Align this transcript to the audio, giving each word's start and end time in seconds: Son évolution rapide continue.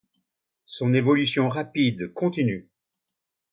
Son 0.65 0.95
évolution 0.95 1.47
rapide 1.47 2.11
continue. 2.13 2.67